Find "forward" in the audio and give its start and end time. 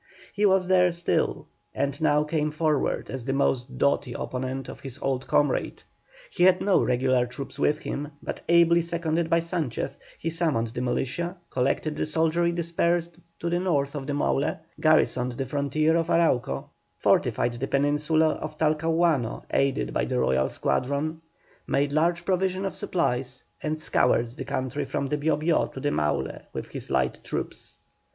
2.49-3.11